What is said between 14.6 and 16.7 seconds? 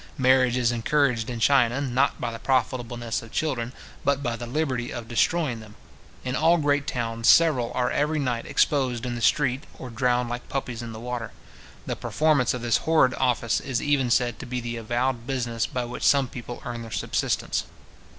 avowed business by which some people